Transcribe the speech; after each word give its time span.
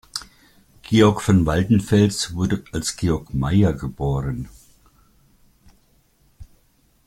Georg 0.81 1.21
von 1.21 1.45
Waldenfels 1.45 2.33
wurde 2.33 2.63
als 2.71 2.95
Georg 2.97 3.35
Meyer 3.35 3.71
geboren. 3.73 4.49